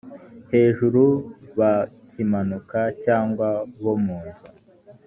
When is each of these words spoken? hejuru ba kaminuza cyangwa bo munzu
hejuru 0.51 1.01
ba 1.57 1.73
kaminuza 2.09 2.81
cyangwa 3.03 3.47
bo 3.83 3.93
munzu 4.03 4.43